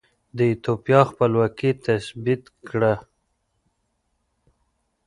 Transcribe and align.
د 0.35 0.39
ایتوپیا 0.49 1.01
خپلواکي 1.09 1.71
تثبیت 1.85 2.43
کړه. 2.67 2.93